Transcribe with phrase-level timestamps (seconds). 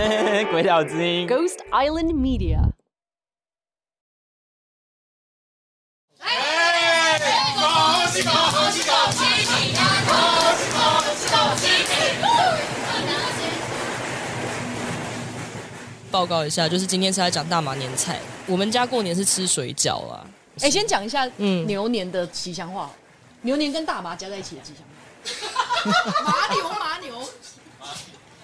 [0.50, 1.28] 鬼岛之音。
[1.28, 2.60] Ghost Island Media.
[16.10, 18.18] 报告一下，就是今天是在讲大麻年菜。
[18.46, 20.24] 我们家过年是吃水饺啊，
[20.60, 22.90] 哎、先讲一下嗯牛年的吉祥话。
[23.42, 24.90] 牛年跟大麻加在一起的吉祥话。
[26.24, 27.28] 麻 牛麻牛。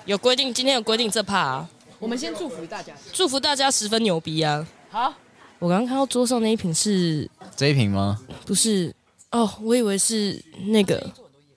[0.06, 1.68] 有规定，今天有规定这怕啊，
[1.98, 2.92] 我们先祝福大家。
[3.12, 4.64] 祝福大家十分牛逼啊！
[4.88, 5.12] 好，
[5.58, 8.16] 我刚刚看到桌上那一瓶是这一瓶吗？
[8.46, 8.94] 不是？
[9.32, 11.04] 哦，我以为是那个，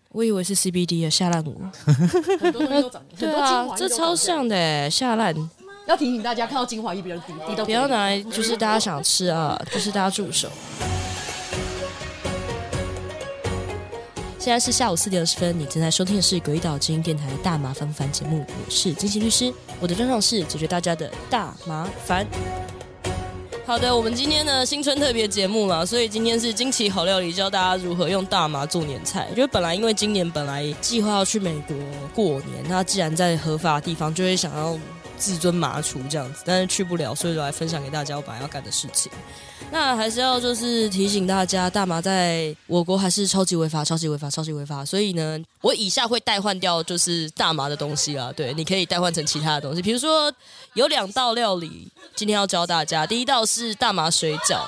[0.09, 1.53] 我以为是 CBD 的下烂我。
[2.39, 4.15] 很多东西都长，很对啊这超。
[4.15, 5.35] 像的哎，下烂，
[5.87, 7.63] 要提醒大家，看到精华液不要滴滴到。
[7.63, 10.49] 不要拿来就是大家想吃啊，就是大家助手。
[14.39, 22.25] 现在是下午四点二十分，你正在收听的是鬼岛精英电台的大麻烦不烦节目，我是金奇律师，我的专长是解决大家的大麻烦。
[23.65, 29.27] 好的，我们今天呢新春特别节目嘛，所以今天是惊奇好料理，教大家如何用大麻做年菜。
[29.35, 31.75] 就是本来因为今年本来计划要去美国
[32.15, 34.79] 过年，那既然在合法的地方，就会想要
[35.19, 39.11] 自尊麻厨这样子，但是去不了，所以就来分享给大家我本来要干的事情。
[39.71, 44.83] 那还是要就是提醒大家，大麻在我国还是超级违法、超级违法、超级违法。
[44.83, 48.33] 所以呢，我以下会代换掉就是大麻的东西啦。
[48.35, 50.33] 对，你可以代换成其他的东西，比如说
[50.73, 53.05] 有两道料理，今天要教大家。
[53.05, 54.61] 第一道是大麻水饺。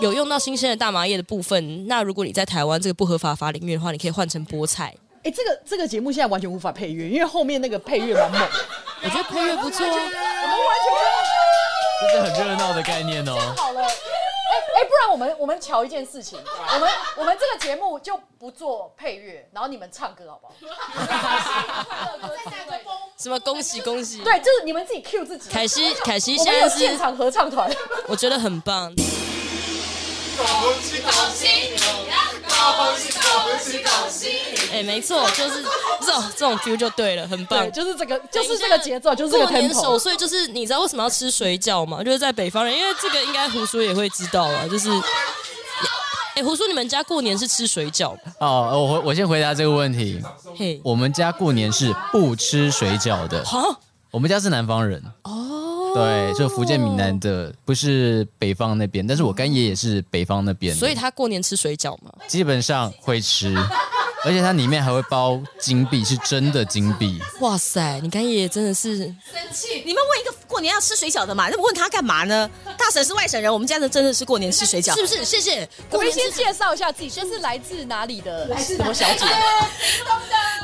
[0.00, 4.94] 有用到新鲜的大麻叶的部分，那如果你在台湾这个不合法法领域的话，你可以换成菠菜。
[5.24, 8.40] 哎、这个这个节目现在完全无法配乐，因为后面那个配乐蛮猛。
[9.02, 9.92] 我觉得配乐不错啊。
[9.92, 9.96] 我
[10.46, 10.86] 们完全
[12.00, 13.36] 这是很热闹的概念哦。
[13.56, 13.82] 好了。
[14.50, 20.54] 哎、哎、不然我们我们瞧一件事情，我们我们这个节目就不做配乐，然后你们唱歌好不好？
[23.18, 24.22] 什么恭喜恭喜！
[24.22, 25.50] 对，就是你们自己 cue 自己。
[25.50, 27.70] 凯西，凯西我现在是现场合唱团。
[28.06, 28.90] 我觉得很棒。
[34.72, 35.64] 哎，没错，就是
[36.00, 37.70] 这种这种 feel 就对了，很棒对，。
[37.70, 39.80] 就是这个，就是这个节奏，就是这个过年 tempo。
[39.80, 42.02] 守岁，就是你知道为什么要吃水饺吗？
[42.02, 44.90] 就是在北方人，因为这个应该胡叔也会知道啊，就是。
[46.34, 48.32] 哎，胡叔，你们家过年是吃水饺吗？
[48.38, 50.22] 哦，我回我先回答这个问题。
[50.56, 53.80] 嘿，我们家过年是不吃水饺的，好
[54.12, 62.12] 我们家是南方人，哦，对，就福建闽南的，不是北方那边，但是我干爷也是北方那边的，所以他过年吃水饺吗？
[62.26, 63.54] 基本上会吃，
[64.24, 67.20] 而且它里面还会包金币，是真的金币。
[67.40, 69.14] 哇塞，你干爷爷真的是生
[69.52, 71.48] 气你们问一个过年要吃水饺的嘛？
[71.48, 72.50] 那问他干嘛呢？
[72.76, 75.24] 大婶是外省人，我们家的真的是过年吃水饺，是不是？
[75.24, 75.68] 谢谢。
[75.90, 79.24] 我们先介绍一下自己，这是来自哪里的什么小姐？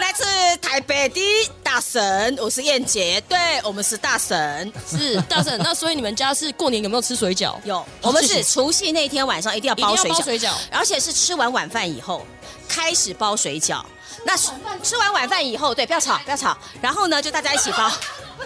[0.00, 0.25] 来自
[0.60, 1.21] 台北的
[1.62, 4.72] 大婶，我是燕姐，对我们是大婶。
[4.88, 7.54] 是大婶，那所以你们家是过年有没有吃水饺？
[7.65, 12.26] 有，我们是除夕那天晚上一定要包水饺，一定要包水饺而且是吃完晚饭以后
[12.74, 13.80] 开始包水饺。
[14.26, 14.36] 那
[14.82, 16.56] 吃完晚饭以后，对，不要吵，不要吵。
[16.80, 17.88] 然后呢，就大家一起包，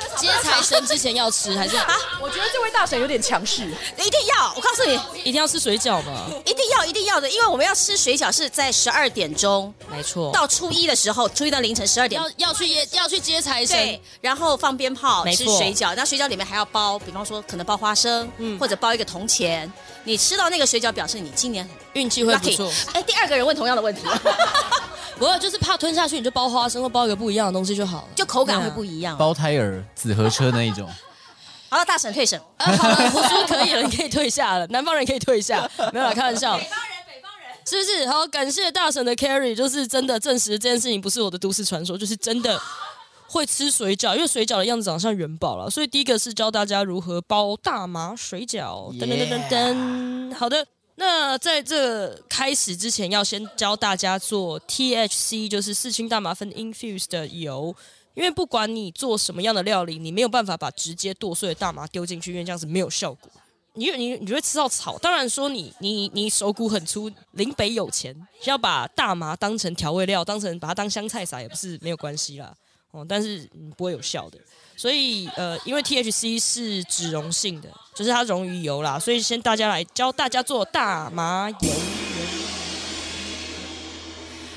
[0.17, 1.87] 接财神之前要吃，还是啊，
[2.21, 3.63] 我觉得这位大婶有点强势。
[3.97, 4.53] 一定要！
[4.57, 6.29] 我告诉你，一定要吃水饺吗？
[6.45, 15.95] 一定要，一定要的，因为我们要吃水饺是在十二点钟没错，到初一的时候，初一到凌晨十二点要要去接要去接财神对，，然后放鞭炮，吃水饺。
[15.95, 19.71] 那水饺里面还要包，比方说可能包花生，嗯或者包一个铜钱。
[20.05, 22.73] 你吃到那个水饺，表示你今年很运气会不错。
[22.95, 24.03] 哎，第二个人问同样的问题，
[25.19, 28.09] 不过就是怕吞下去，你就包花生或包一个不一样的东西就好了。
[28.15, 29.19] 就口感会不一一样。
[29.19, 30.89] 包胎儿、子和车那一种，
[31.69, 32.41] 好了，大婶退省。
[32.57, 32.67] 啊。
[32.77, 34.67] 好了，胡说可以了，你可以退下了。
[34.69, 36.57] 南方人可以退下，没有啦，开玩笑。
[36.57, 38.07] 北方人，北方人是不是？
[38.09, 42.57] 好，感谢大婶的 carry，就是真的证实这件事情不是我的都市传说，就是真的
[43.27, 48.93] 会吃水饺，因为水饺的样子长得像元宝了，所以第一个是教大家如何包大麻水饺。
[48.97, 50.65] 噔噔噔噔噔，好的。
[50.99, 57.75] 那在这开始之前，要先教大家做 THC，就是四氢大麻酚 infused 的油。
[58.15, 63.31] 因为不管你做什么样的料理，你没有办法把直接剁碎的大麻丢进去，因为这样子没有效果。
[63.75, 64.99] 你你你会吃到草。
[64.99, 68.13] 当然说你你你手骨很粗，林北有钱，
[68.45, 72.53] 要把大麻当成调味料，当成把它当香菜撒也不是没有关系啦。
[72.93, 74.39] 哦，但是嗯不会有效的。
[74.77, 81.57] 所以呃，因为 THC 是脂溶性的，就是它溶于油啦，所以先大家来教大家做大麻油。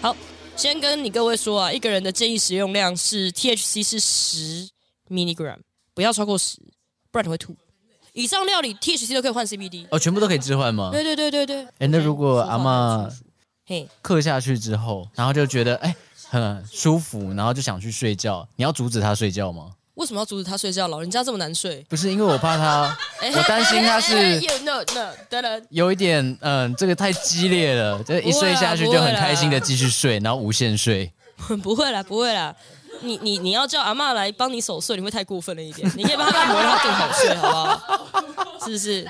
[0.02, 0.16] 好，
[0.56, 4.70] 先跟你各位说啊，一个人的建议食用量是 THC 是十
[5.10, 5.58] milligram，
[5.96, 6.58] 不要超过十，
[7.12, 7.56] 不然你会吐。
[8.14, 9.88] 以上料理 THC 都可以换 CBD。
[9.90, 10.90] 哦，全部都可以置换吗？
[10.92, 13.12] 对对对对对，哎，那如果阿嬷
[13.66, 15.96] 嘿，嗑下去之后，然后就觉得哎
[16.32, 19.72] 很舒服，然后就想去睡觉，你要阻止他睡觉吗？
[19.96, 20.88] 为什么要阻止他睡觉？
[20.88, 22.98] 老人家这么难睡，不是因为我怕他，
[23.36, 31.12] 我担心他是 You know no 当然有一点，嗯，这个太激烈了，这一睡下去就很开心的继续睡，然后无限睡。
[31.62, 32.56] 不会啦，不会啦。
[33.02, 35.92] 你你你要叫阿妈来帮你守岁，你会太过分了一点。
[35.98, 38.60] 你可以帮他按摩，让他更好睡，好不好？
[38.64, 39.06] 是不是？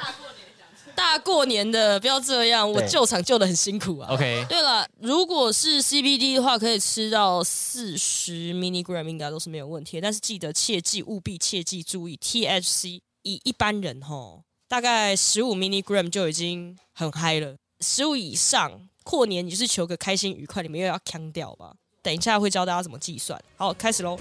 [1.01, 4.07] 大过年的不要这样，我救场救的很辛苦啊。
[4.11, 9.99] OK，对了，如果是 CBD 的话，可以吃到四十 milligram 应该都是没有问题。
[9.99, 12.99] 但是记得切记，务必切记注意 THC。
[13.23, 21.73] 以一般人吼，大概十五 milligram 就已经很嗨了，十五以上，过年你就是求个开心愉快，你们又要腔掉吧？
[22.03, 23.41] 等一下会教大家怎么计算。
[23.57, 24.19] 好，开始喽。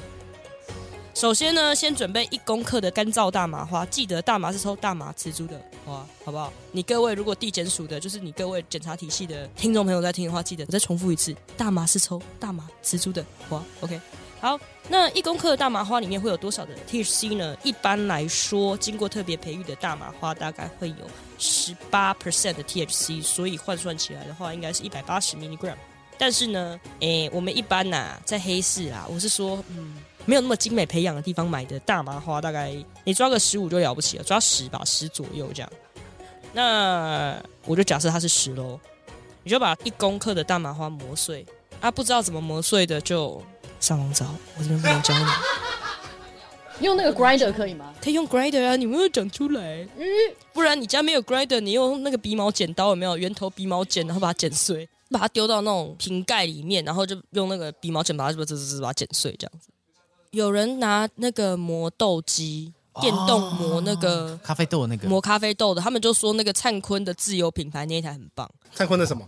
[1.15, 6.51] 首先呢，先准备一公克的干燥大麻花，记得大麻是抽大麻植株的花，好不好？
[6.73, 14.01] 你各位如果地检署的，就是你各位检查体系的听众朋友在听的话，记得我再重复一次，大麻是抽大麻植株的花，OK？
[14.41, 14.59] 好，
[14.89, 17.55] 那一公克的大麻花里面会有多少的 THC 呢？
[17.63, 25.75] 一般来说，经过特别培育的大麻花大概会有十八 percent 的 THC，所以换算起来的话，应该是一百八十 milligram。
[26.21, 29.97] 但是呢，诶，我们一般呐、在黑市啊，我是说，嗯，
[30.27, 35.73] 没有那么精美培养的地方买的大麻花，大概你抓个十五就了不起了，抓十吧，十左右这样。
[36.53, 38.79] 那我就假设它是十喽，
[39.43, 41.47] 你就把一公克的大麻花磨碎
[41.81, 43.43] 啊，不知道怎么磨碎的就
[43.81, 44.27] 上网找，
[44.59, 45.25] 我这边不能教你，
[46.85, 47.95] 用那个 grinder 可以吗？
[47.99, 50.07] 可以用 grinder 啊，你没有讲出来，嗯，
[50.53, 53.17] 不然你家没有 grinder，你用那个鼻毛剪刀有没有？
[53.17, 59.69] 圆头鼻毛剪，然后把它剪碎，把它丢到那种瓶盖里面，然后就用那个鼻毛剪把它，滋滋滋把它剪碎这样子。
[60.31, 69.27] 有人拿那个磨豆机，电动磨那个咖啡豆那个磨咖啡豆的，他们就说那个灿坤的自有品牌那一台很棒，灿坤的什么？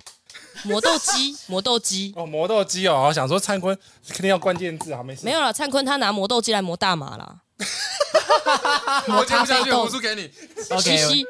[0.64, 2.12] 磨豆机，磨豆机。
[2.16, 3.76] 哦，磨豆机哦，我想说灿坤
[4.08, 5.24] 肯定要关键字，啊没事。
[5.24, 7.40] 没有了，灿坤他拿磨豆机来磨大麻啦，
[9.08, 10.30] 我接咖啡豆不下去，我输给你。
[10.62, 11.26] 西 OK，西。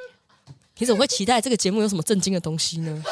[0.82, 3.04] 你怎么会期待这个节目有什么震惊的东西呢？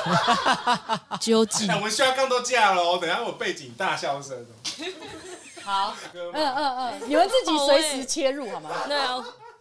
[1.20, 4.36] 究竟哎，我们需要更多架了哦，等下我背景大笑声。
[5.62, 8.70] 好，嗯嗯嗯，你们自己随时切入好吗？
[8.88, 9.14] 对啊，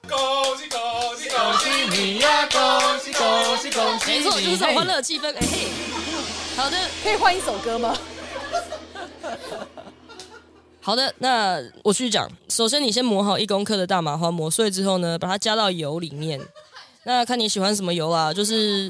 [0.10, 0.80] 恭喜恭
[1.16, 1.70] 喜恭喜！
[2.02, 2.60] 你呀，恭
[2.98, 5.28] 喜恭喜恭喜没错，就是这种欢乐气氛。
[5.32, 5.68] 哎嘿，
[6.58, 7.96] 好的，可以换一首歌吗？
[10.82, 12.28] 好的，那我继续讲。
[12.50, 16.42] 首先，你先磨好一公克的大麻花，磨碎之后呢，把它加到油里面。
[17.10, 18.88] 那看你喜欢什么油啊，就是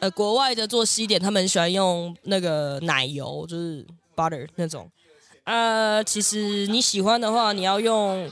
[0.00, 3.86] 呃，国外的做西点，他们喜欢用那个奶油，就是
[4.16, 4.90] butter 那种。
[5.44, 8.28] 呃，其实你喜欢的话，你要用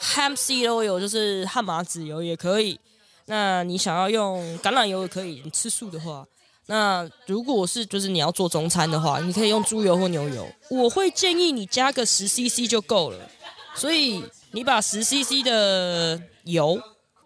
[0.00, 2.80] hemp seed oil，就是汉麻籽油也可以。
[3.26, 6.24] 那你想要用橄榄油也可以，你吃素的话。
[6.64, 10.46] 那如果是就是你要做中餐的话，你可以用猪油或牛油。
[10.70, 13.18] 我会建议你加个十 CC 就够了。
[13.74, 16.80] 所以你把十 CC 的油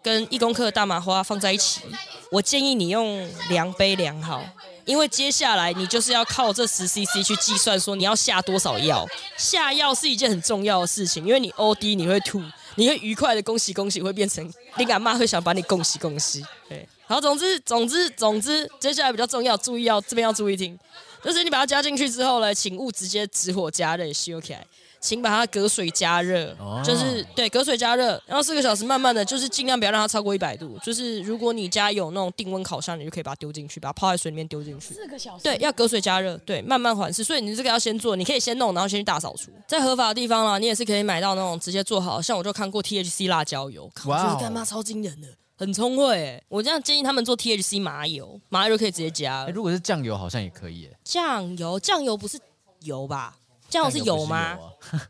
[0.05, 1.81] 跟一公克的大麻花放在一起，
[2.29, 4.45] 我建议你用量杯量好，
[4.85, 9.03] 因为接下来你就是要靠这十 CC 去计算说你要下多少药。
[9.35, 12.39] 下药是一件很重要的事情，因为你 OD 你会吐，
[12.75, 14.47] 你会愉快的恭喜恭喜，会变成
[14.77, 16.45] 你干妈会想把你恭喜恭喜。
[16.69, 20.77] 对，好，总之总之总之，接下来比较重要，注意要这边要注意听，
[21.23, 24.63] 就是你把它加进去之后呢，请勿直接直火加热修起来。
[25.05, 30.79] 请把它隔水加热，哦就是对隔水加热，然后四个小时慢慢的就是尽量不要让它超过一百度。
[30.83, 34.95] 就是如果你家有那种定温烤箱，你就可以把它丢进去，把它泡在水里面丢进去。
[34.95, 35.43] 四个小时。
[35.43, 37.23] 对，要隔水加热，对，慢慢缓释。
[37.23, 39.51] 所以你这个要先做，你可以先弄，然后先去大扫除。
[39.67, 45.27] 在合法的地方啦，你也是可以买到那种直接做好，像我就看过 THC 辣椒油，哇哦这个干妈超惊人的，
[45.57, 46.43] 很聪慧哎。
[46.49, 49.51] 我这样建议他们做 THC 麻油，麻油可以直接加哎。
[49.51, 50.97] 如果是酱油，好像也可以耶。
[51.03, 52.39] 酱油，酱油不是
[52.81, 53.35] 油吧？
[53.75, 54.57] 酱油是油吗？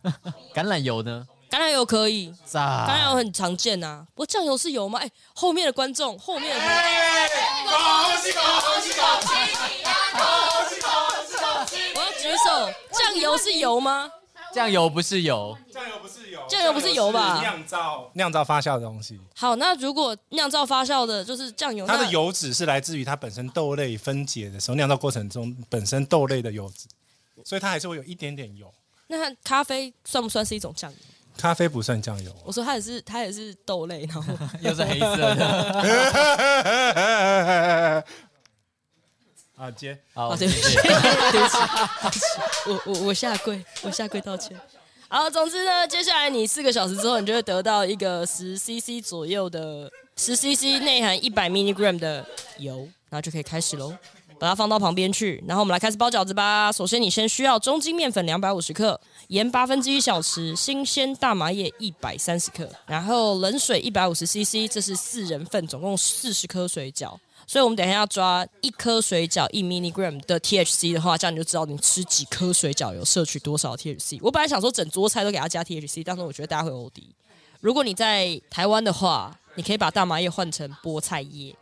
[0.53, 1.27] 橄榄油呢？
[1.51, 2.85] 橄榄油可以，炸。
[2.87, 4.99] 橄榄油很常见呐、不过酱油是油吗？
[4.99, 7.29] 哎，后面的观众，后面的观众哎
[7.65, 8.41] 恭喜恭
[8.81, 9.27] 喜恭喜！
[10.15, 10.23] 恭
[10.69, 10.91] 喜恭
[11.27, 11.75] 喜恭喜！
[11.95, 14.09] 我要举手，酱油是油吗？
[14.51, 26.87] 酱油不是油，酱油不是油，酱油不是油吧酿造酿造发酵的东西，好，那如果酿造发酵的就是酱油，它的油脂是来自于它本身豆类分解的时候酿造过程中本身豆类的油脂，
[27.45, 28.69] 所以它还是会有一点点油。
[29.07, 30.97] 那咖啡算不算是一种酱油？
[31.37, 35.45] 咖啡不算酱油，我说它也是，它也是豆类，然后 又是黑色的。
[39.55, 41.57] 啊接好，哦，对不起，对不起，
[42.01, 42.25] 对不起，
[42.67, 44.59] 我我我下跪，我下跪道歉。
[45.07, 52.25] 好，总之呢，接下来你四个小时之后，你就会得到一个十 CC 左右的十 CC 内含一百 milligram 的
[52.57, 53.93] 油，然后就可以开始喽。
[54.39, 55.43] 把它放到旁边去。
[55.47, 56.71] 然后我们来开始包饺子吧。
[56.71, 67.15] 首先，你先需要中筋面粉两百五十克，盐八分之一小匙，新鲜大麻叶一百三十克，然后冷水一百五十 CC，这是四人份，总共四十颗水饺。
[67.47, 74.17] 所以我们等一下要抓一颗水饺一 milligram 的 THC 的话，这样你就知道你吃几颗水饺有摄取多少 THC。
[74.21, 77.03] 我本来想说整桌菜都给它加 THC，但是我觉得大家会 OD。
[77.61, 81.55] 如果你在台湾的话，你可以把大麻叶换成菠菜叶。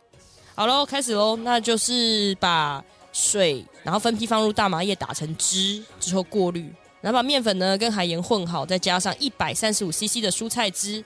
[0.56, 2.82] 好喽，开始喽，那就是把
[3.12, 11.02] 水，然后分批放入大麻叶打成汁之后过滤，然后把面粉呢跟海盐混好，再加上一百三十五 CC 的蔬菜汁，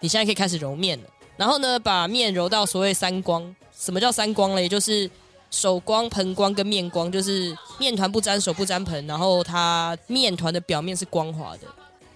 [0.00, 1.04] 你现在可以开始揉面了。
[1.36, 3.54] 然后呢，把面揉到所谓三光。
[3.72, 4.68] 什么叫三光嘞？
[4.68, 5.08] 就是
[5.52, 11.60] 手光、盆光跟面光，就是面团不沾手不沾盆，然后它面团的表面是光滑的。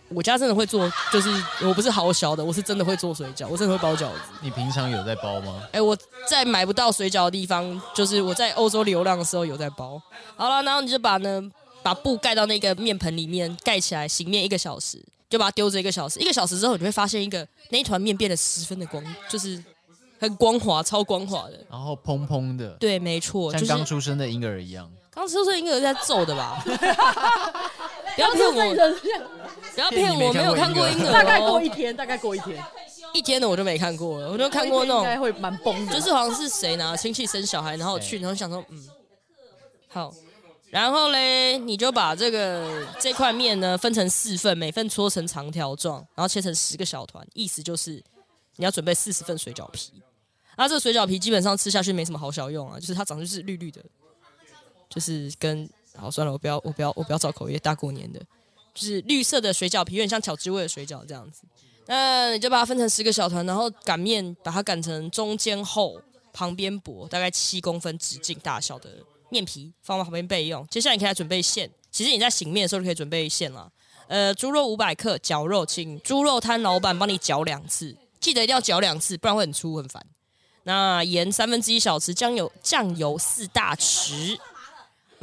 [0.08, 1.30] 我家真的会做，就是
[1.62, 4.20] 我不是好小的，我是真的会做水饺，我真的会包饺子。
[4.42, 5.62] 你平常有在包吗？
[5.72, 5.96] 哎，我
[6.28, 10.00] 在买不到水饺的地方，就是我在欧洲流浪的时候有在包。
[10.36, 11.42] 好了，然后你就把呢
[11.82, 16.20] 把布盖到那个面盆里面，盖起来醒面一个小时，就把它丢着一个小时。
[16.20, 19.62] 一个小时之后，你会发现一个那一团面变得十分的光，就是
[20.20, 21.58] 很光滑，超光滑的。
[21.70, 24.90] 然后蓬蓬的，对，没错，像就是刚出生的婴儿一样。
[25.10, 26.62] 刚出生婴儿在揍的吧？
[28.14, 28.74] 不要骗我，
[29.74, 32.64] 不要骗我，没有看过婴儿哦，大概过一天，大概过一天，
[33.12, 35.92] 一天的我就没看过了，我就看过那种，应该会蛮崩的。
[35.92, 36.96] 就是好像是谁呢？
[36.96, 38.88] 亲戚生小孩，然后去，然后想说，嗯，
[39.88, 40.14] 好，
[40.70, 48.02] 然后嘞，你就把这个这块面呢分成四份，每份搓成长条状，然后切成十个小团，意思就是
[48.56, 49.92] 你要准备四十份水饺皮。
[50.56, 53.80] 那这个水饺皮基本上吃下去没什么好小用啊，就是它长得就是绿绿的，
[54.88, 58.20] 就是跟好算了，我不要我不要我不要造口业，大过年的，
[58.74, 61.42] 就是绿色的水饺皮，有点像巧之味的水饺这样子。
[61.86, 66.00] 那你就把它分成十个小团，然后擀面把它擀成中间厚、
[66.32, 68.90] 旁边薄，大概七公分直径大小的
[69.28, 70.66] 面皮，放到旁边备用。
[70.68, 73.70] 接下来你可以来准备馅，其实你在醒面的时候就可以准备馅了。
[74.08, 80.04] 呃，猪肉五百克，绞肉，请猪肉摊老板帮你绞两次，记得一定要绞两次，不然会很粗很烦。
[80.64, 84.38] 那盐三分之一小匙，酱油酱油四大匙。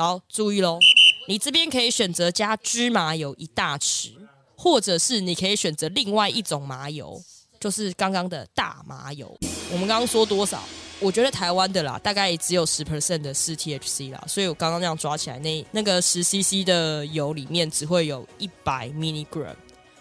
[0.02, 0.80] 好注意喽，
[1.28, 4.10] 你这边可以选择加芝麻油一大匙，
[4.58, 7.22] 或者是你可以选择另外一种麻油，
[7.60, 9.32] 就是刚刚的大麻油。
[9.72, 10.64] 我们刚刚说多少？
[11.00, 19.54] 我觉得台湾的啦，大概也只有十 percent 的是 THC 啦，所以我刚刚那样抓起来，那那个十 CC 的油里面只会有一百 milligram，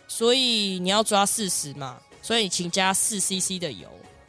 [0.08, 3.86] 所以你要抓四十嘛，所以请加四 CC 的油，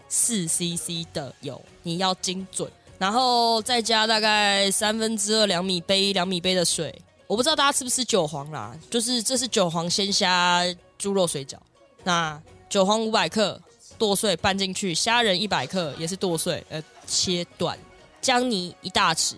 [0.10, 2.70] 四 CC 的油，你要精准。
[3.02, 10.64] 然后再加大概三分之二两米杯两米杯的水，我不知道大家吃不吃韭黄啦，就是这是韭黄鲜虾
[11.00, 11.56] 猪肉水饺，
[12.04, 12.40] 那
[12.70, 13.60] 韭黄五百克
[13.98, 17.76] 剁碎拌进去，虾仁一百克也是剁碎呃切短，
[18.22, 19.34] 姜泥一大匙，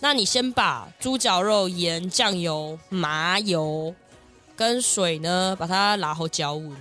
[0.00, 3.94] 那你先把猪脚肉、盐、酱油、麻油
[4.56, 6.76] 跟水呢，把它拉后搅匀，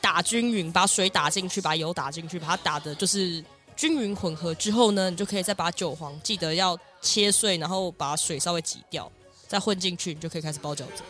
[0.00, 3.44] 打均匀，把水打进去，把油打进去，把它打的就是。
[3.76, 9.10] 均匀混合之后呢，你就可以再把韭黄记得要切碎，然后把水稍微挤掉，
[9.48, 11.02] 再混进去，你就可以开始包饺子。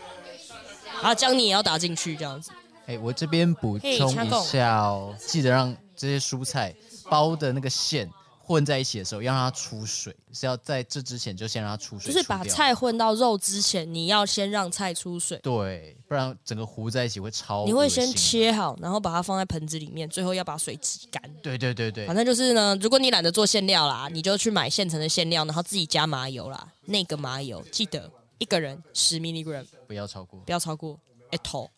[0.95, 2.51] 然后姜泥也要打进去，这样子。
[2.87, 6.75] 哎，我这边补充一下哦，记得让这些蔬菜
[7.09, 8.11] 包的那个馅
[8.47, 15.39] 混在一起的时候，要让它出水，是要在这之前就先让它出水，就是把菜混到肉之前，你要先让菜出水。
[15.39, 17.65] 对，不然整个糊在一起会超。
[17.65, 21.23] 你会先切好，然后把它放在盆子里面，最后要把水挤干。
[21.43, 26.69] 对对对对，反正就是呢，如果你懒得做馅料啦，你就去买现成的馅料，然后自己加麻油啦。
[26.85, 31.71] 那个麻油记得一个人十 milligram，不要超过，不要超过一头。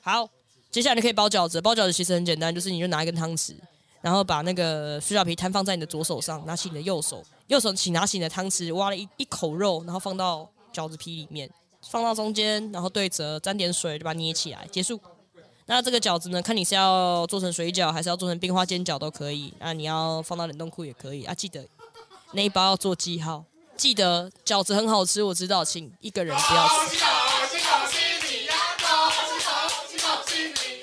[0.00, 0.28] 好，
[0.70, 3.56] 接下来你可以包饺子，包饺子其实很简单，就是你就拿一根汤匙。
[4.02, 11.48] 然后把那个水饺皮摊放在你的左手上，拿起你的右手，右手请拿起你的汤匙，挖了一一口肉，然后放到饺子皮里面，
[11.88, 15.00] 放到中间，然后对折，沾点水，就把它捏起来，结束。
[15.66, 19.54] 那这个饺子呢，看你是要做成水饺，还是要做成冰花煎饺都可以。
[19.60, 21.64] 那你要放到冷冻库也可以啊，记得
[22.32, 23.44] 那一包要做记号。
[23.76, 27.11] 记得饺子很好吃，我知道，请一个人不要吃。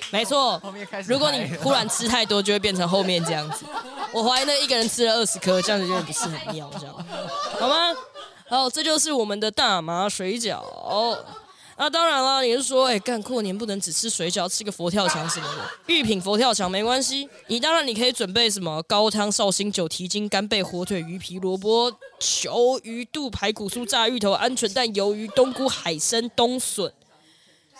[0.12, 0.62] 没错，
[1.08, 3.66] 如果你忽然吃太多，就会变成后面这样子。
[4.12, 6.96] 我怀疑那一个人吃了二十颗，这样子有点不是很妙，这样
[7.60, 7.96] 好吗？
[8.48, 10.63] 好，这就是我们的大麻水饺。
[11.78, 17.30] 那当然了，你是说，哎，干过年不能只吃水饺，吃个佛跳墙什么的，玉品佛跳墙没关系。
[17.48, 21.89] 你当然你可以准备什么高汤、绍兴酒、蹄筋、干贝、火腿、鱼皮、萝卜、
[22.20, 26.92] 球、鱼肚、排骨酥、炸芋头、鹌鹑蛋、鱿鱼、冬菇、海参、冬笋。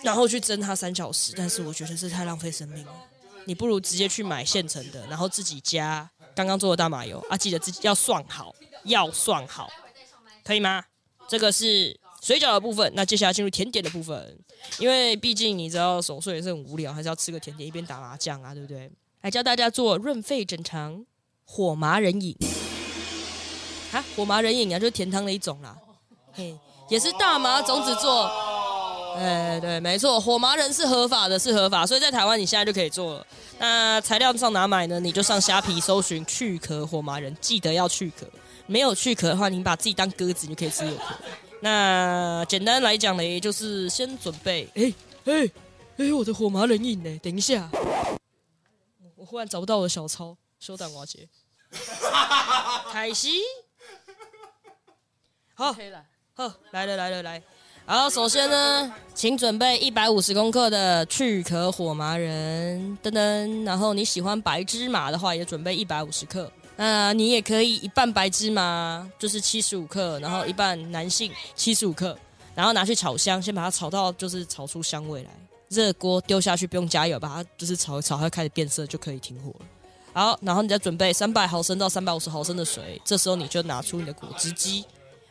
[0.04, 2.94] 然后去蒸它三小时，但是我觉得这太浪费生命了。
[3.46, 8.54] 你不如直接去买现成的，然后自己加刚刚做的大麻油啊，记得自己要算好，
[8.84, 9.70] 要算好。
[10.44, 10.84] 可以吗？
[11.28, 14.38] 这个是水饺的部分，那接下来进入甜点的部分，
[14.78, 18.92] 因为毕竟你知道守岁也是很无聊，还是要吃个甜点，一边打麻将啊，对不对？
[19.22, 21.06] 来教大家做润肺整肠
[21.46, 22.36] 火麻仁饮。
[23.92, 25.76] 啊，火麻仁饮啊，就是甜汤的一种啦，
[26.34, 26.58] 嘿，
[26.90, 28.49] 也是大麻种子做。
[29.20, 33.28] 哎，对，没错，火麻仁是合法的，是合法，所以在台湾你现在就可以做了。
[33.58, 34.98] 那材料上哪买呢？
[34.98, 38.26] 你就上虾皮搜寻去壳火麻仁，记得要去壳。
[38.66, 41.16] 没有去壳的话，你把自己当鸽子，你就可以吃有壳。
[41.60, 44.70] 那简单来讲呢，就是先准备。
[44.76, 44.94] 哎
[45.26, 45.52] 哎
[45.98, 47.20] 哎，我的火麻仁饮呢？
[47.22, 47.70] 等一下，
[49.18, 51.28] 我忽然找不到我的小抄，休蛋瓦杰，
[52.94, 53.42] 凯西。
[55.56, 55.76] 好，
[56.36, 57.44] 好，来了来了来。
[57.92, 63.66] 好，首先呢，请准备一百五十公克的去壳火麻仁，噔噔。
[63.66, 66.52] 然后你喜欢白芝麻的话，也准备一百五十克。
[66.76, 72.16] 那你也可以一半白芝麻，就是七十五克，然后一半男性七十五克，
[72.54, 75.32] 然后拿去炒香，先把它炒到就是炒出香味来。
[75.70, 79.66] 热锅丢下去，不用加油，把它就是炒一炒，它开始变色就可以停火了。
[80.14, 84.86] 好，然后你再准备三百毫升到三百五十毫升的水，这时候你就拿出你的果汁机，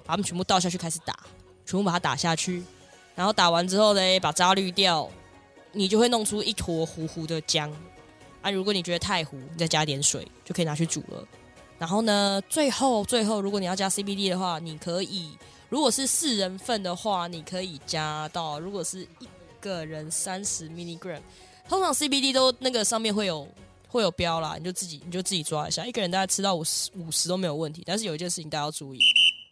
[0.05, 1.17] 把它们全部倒下去，开始打。
[1.69, 2.65] 全部把它打下去，
[3.15, 5.07] 然后打完之后呢，把渣滤掉，
[5.73, 7.71] 你就会弄出一坨糊糊的浆。
[8.41, 11.23] 啊，如果你觉得太糊，你再加点水就可以拿去煮了。
[11.79, 15.37] 然后呢，最后最后，如果你要加 CBD 的话，你可以，
[15.69, 19.29] 如果是四人份的话，你可以加到，如果是一
[19.61, 21.21] 个人三十 milligram，
[21.69, 23.47] 通常 CBD 都那个上面会有
[23.89, 27.83] 会有标啦，你就自己你就自己抓一下，一个人大概吃到五十五十都没有问题。
[27.85, 29.01] 但是有一件事情大家要注意。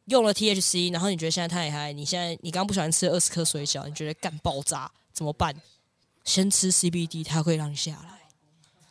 [0.07, 5.55] 用了 THC，然后你觉得现在太嗨，你现在你刚刚不喜欢吃二十颗水饺，你觉得干爆炸怎么办？
[6.25, 8.17] 先吃 CBD，它会让你下来。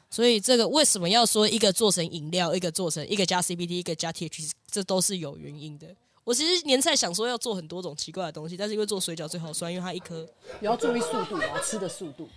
[0.09, 5.87] 所以这个为什么要说一个做成饮料，一个做成一个加 CBD，一个加 THC，这都是有原因的。
[6.23, 10.27] 我其实年菜想说要做很多种奇怪的东西，但是因为做水饺最好酸，因为它一颗。
[10.59, 12.29] 你要注意速度要，吃的速度，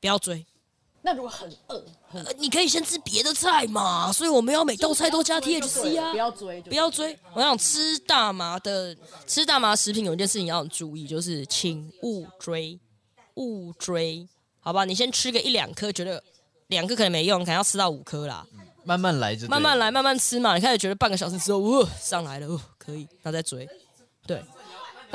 [0.00, 0.44] 不要追。
[1.06, 1.84] 那如果很饿，
[2.38, 4.10] 你可以先吃别的菜嘛。
[4.10, 7.14] 所以我们要每道菜都加 THC 啊，不要追，不要追。
[7.34, 12.80] 我想吃大麻的，吃大麻食品有一件事情要注意，就是请勿追，
[13.34, 14.26] 勿追，
[14.60, 14.86] 好吧？
[14.86, 16.24] 你先吃个一两颗，觉得
[16.68, 18.46] 两颗可能没用，可能要吃到五颗啦。
[18.84, 20.54] 慢慢来就，慢慢来，慢慢吃嘛。
[20.54, 23.68] 你开始觉得半个小时之后，哦，上来了，哦，可以，那再追，
[24.26, 24.42] 对。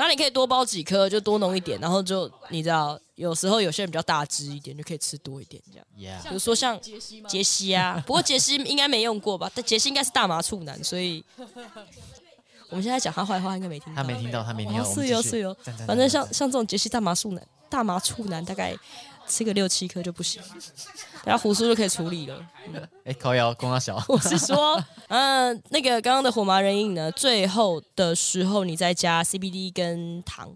[0.06, 6.22] 那你可以多包几颗，就多弄一点，然后就你知道，有时候有些人比较大只一点，就可以吃多一点这样。
[6.22, 9.50] 比如说像杰西杰西啊， 不过杰西应该没用过吧？
[9.54, 11.22] 但杰西应该是大麻处男，所以
[12.70, 14.02] 我们现在讲他坏话应该没听到。
[14.02, 14.84] 他没听到，他没听到。
[14.94, 15.54] 是哟是哟，
[15.86, 18.74] 反正像像这种杰西大麻处男，大麻处男大概。
[19.30, 20.42] 吃个六七颗就不行，
[21.24, 22.44] 然后胡叔就可以处理了。
[23.04, 30.52] 哎，烤窑公阿小，我是说， 嗯，那个刚刚的火麻仁饮呢，最后的时候你再加 CBD 跟糖，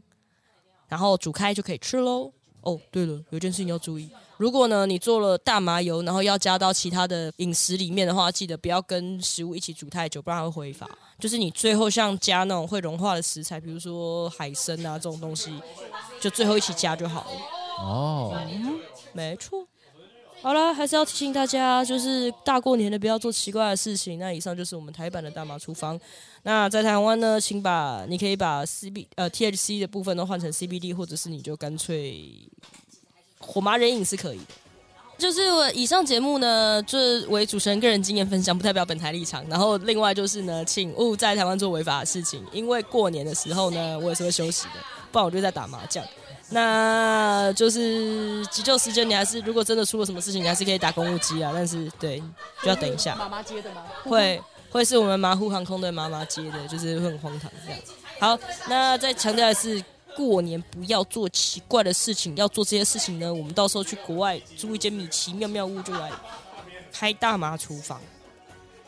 [0.88, 2.32] 然后煮开就可以吃喽。
[2.62, 10.88] 哦，对了，有件事情要注意，如果呢你做了大麻油，然后要加到其他的饮食里面的话，记得不要跟食物一起煮太久，不然会挥发。
[11.18, 15.52] 就是你最后像加那种会融化的食材，比如说海参啊这种东西，
[16.22, 17.30] 就最后一起加就好了。
[17.78, 18.36] 哦，
[19.12, 19.66] 没错。
[20.42, 24.18] 好了，还是要提醒大家，就是大过年的不要做奇怪的事情。
[24.18, 25.98] 那以上就是我们台版的大麻厨房。
[26.42, 32.30] 那在台湾呢，请把你可以把 C B 呃 T H C 的部分都换成 C B D，或者是你就干脆
[33.38, 34.44] 火麻人影是可以的。
[35.16, 39.42] 就是我以上节目呢，就是为主持人个人经验分享，不代表本台立场。
[39.48, 46.04] 然后另外就是呢，请勿在台湾做违法的事情，因为过年的时候呢，我也是会休息的，不然我就在打麻将。
[46.50, 51.50] 那就是急救时间，你还是如果真的出了什么事情，你还是可以打公务机啊。
[51.54, 52.22] 但是对，
[52.62, 53.16] 就要等一下。
[53.16, 53.82] 妈妈接的吗？
[54.04, 57.80] 会会是我们马虎航空的妈妈接的，就是会很荒唐这样。
[58.20, 59.82] 好，那再强调的是，
[60.14, 62.36] 过年不要做奇怪的事情。
[62.36, 66.12] 要做这些事情呢，我们到时候去国外租一间米奇妙妙屋，就来
[66.92, 68.00] 开大麻厨房。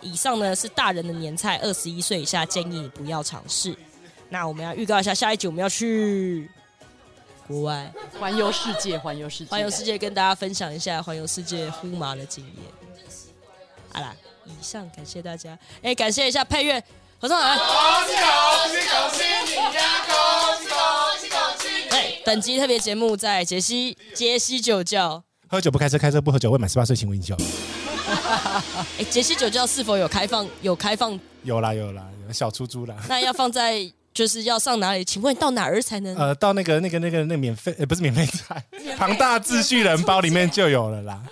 [0.03, 3.75] 以上呢是大人的年菜，二十一岁以下建议你不要尝试。
[4.29, 6.49] 那我们要预告一下，下一集我们要去。
[7.47, 12.55] 国外环游世界，环游世界，环游世界，跟大家分享一下环游世界呼麻的经验。
[13.93, 16.83] 好啦，以上感谢大家，哎，感谢一下配乐，
[17.21, 17.57] 合唱团。
[17.57, 17.67] 恭
[18.09, 18.25] 喜恭
[18.69, 20.05] 喜恭喜你呀！
[20.07, 20.15] 恭
[20.61, 20.79] 喜恭
[21.21, 21.89] 喜恭喜！
[21.91, 25.23] 哎，本集特别节目在杰西杰西酒窖。
[25.49, 26.51] 喝酒不开车，开车不喝酒。
[26.51, 27.37] 未满十八岁，请勿饮酒。
[28.99, 30.47] 哎，杰西酒窖是否有开放？
[30.63, 31.19] 有开放？
[31.45, 32.97] 有啦有啦，有小出租啦。
[33.09, 33.91] 那要放在。
[34.17, 35.05] 就是要上哪里？
[35.05, 36.17] 请问到哪儿才能？
[36.17, 38.65] 呃，到那个、那个、那个、那免费，呃，不是免费菜，
[38.97, 41.23] 庞大秩序人包里面就有了啦。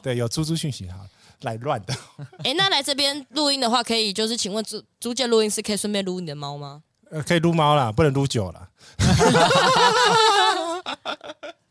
[0.00, 0.94] 对，有猪猪讯息哈，
[1.40, 1.92] 来乱的。
[2.44, 6.82] 哎，那来这边录音的话，可以就是请问租租借录音室可以顺便撸你的猫吗？
[7.10, 8.68] 呃，可以撸猫啦，不能撸酒啦。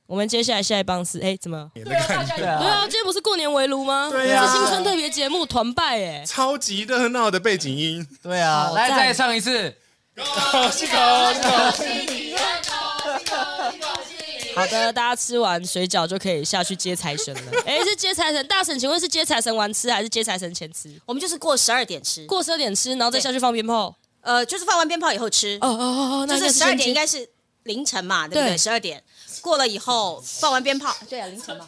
[0.08, 1.72] 我们接下来下一棒是哎，怎么？
[1.74, 4.10] 对啊，今天不是过年围炉吗？
[4.12, 8.06] 对呀是新春特别节目团拜哎，超级热闹的背景音。
[8.22, 9.74] 对啊，来再唱一次。
[14.56, 17.42] 好的，大家吃完水饺就可以下去接财神了。
[17.66, 20.90] 哎，是接财神，大婶，请问是接财神完吃还是接财神前吃？
[21.06, 23.96] 我们就是过十二点吃，过十二点吃，然后再下去放鞭炮。
[24.22, 27.30] 呃，就是放完鞭炮以后吃，哦哦哦哦，那就是十二点应该该是
[27.64, 28.58] 凌晨嘛，对不对对？
[28.58, 29.02] 十二点
[29.42, 31.68] 过了以后放完鞭炮，对啊，凌晨嘛，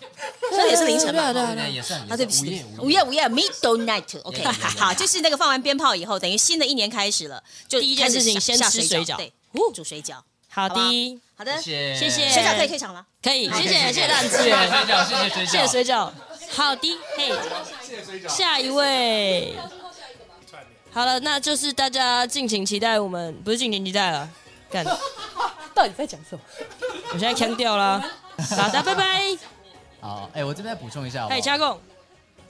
[0.51, 1.33] 这也是凌晨嘛。
[1.33, 3.27] 对啊对，也算啊，对不起，午夜午夜。
[3.27, 4.77] yeah.
[4.77, 9.15] 好，就是那个放完鞭炮以后，等于新的一年开始了，就第一件事情先吃水饺。
[9.15, 9.31] 对，
[9.73, 10.15] 煮水饺。
[10.49, 10.75] 好的，
[11.37, 12.09] 好的，谢谢。
[12.09, 13.05] 谢水饺可以退场了。
[13.23, 16.11] 可以，谢谢谢谢大家支谢谢，水饺，谢谢水饺，谢谢水饺。
[16.49, 17.31] 好的，嘿，
[18.27, 19.55] 下一位。
[20.91, 24.29] 好了，那就是大家敬请期待我们，不是敬请期待了，
[24.69, 24.85] 干，
[25.73, 26.41] 到底在讲什么？
[27.13, 28.03] 我现在腔掉啦。
[28.57, 29.21] 好的，拜拜。
[29.99, 31.79] 好，哎，我这边再补充一下好不好，嘿，加贡，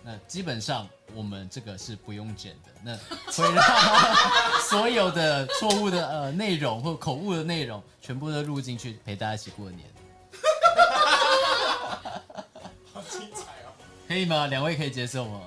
[0.03, 2.95] 那基本上我们这个是不用剪的，那
[3.33, 3.63] 会让
[4.69, 9.81] 所有的错误的呃内容或口误的内容全部都录进去，陪大家一起过年。
[12.93, 13.73] 好精彩哦！
[14.07, 14.47] 可以吗？
[14.47, 15.41] 两位可以接受吗？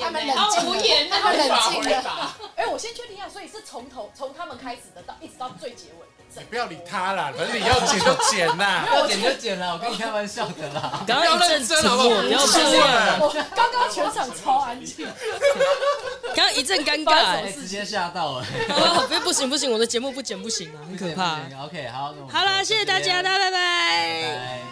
[0.00, 2.36] 他们冷静了，他们冷静了。
[2.56, 6.06] 哎，我先确定一下，所以是从头从他们开始的到一直到最结尾。
[6.34, 8.86] 你不要理他啦，反正你要剪就剪啦。
[8.90, 11.02] 要剪就剪啦，我跟你开玩笑的啦。
[11.06, 13.18] 刚刚一阵沉默，不要这样。
[13.20, 15.06] 我刚刚全场超安静。
[16.34, 21.40] 刚刚一阵尴尬直接吓到了，哦，不不行不行，我的节目不剪不行啊，很可怕。
[21.64, 23.58] OK，好，好了，谢谢大家，大家拜拜。
[23.58, 24.71] 拜。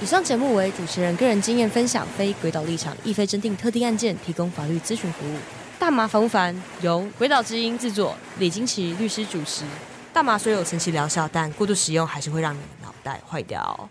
[0.00, 5.36] 以上节目为主持人个人经验分享，非鬼岛立场，亦非针定特定案件提供法律咨询服务。
[5.76, 6.62] 大麻烦不烦？
[6.82, 9.64] 由鬼岛之音制作，李金奇律师主持。
[10.12, 13.90] 大麻虽有神奇疗效，但过度使用还是会让你脑袋坏掉。